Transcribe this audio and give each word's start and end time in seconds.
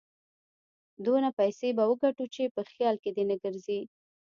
دونه 1.05 1.29
پيسې 1.39 1.67
به 1.77 1.83
وګټو 1.91 2.25
چې 2.35 2.43
په 2.55 2.61
خيال 2.71 2.95
کې 3.03 3.09
دې 3.15 3.23
نه 3.31 3.35
ګرځي. 3.43 3.79